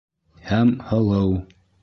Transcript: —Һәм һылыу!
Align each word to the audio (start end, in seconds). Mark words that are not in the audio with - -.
—Һәм 0.47 0.71
һылыу! 0.87 1.31